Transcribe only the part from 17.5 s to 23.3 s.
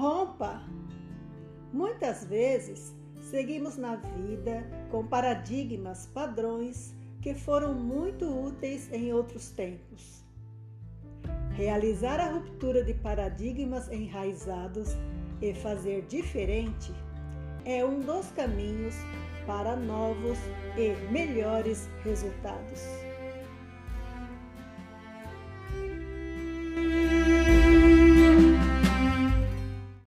é um dos caminhos para novos e melhores resultados.